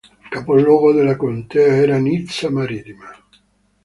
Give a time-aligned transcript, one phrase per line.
[0.31, 3.05] Capoluogo della contea era Nizza Marittima.